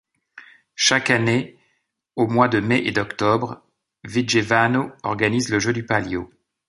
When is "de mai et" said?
2.47-2.91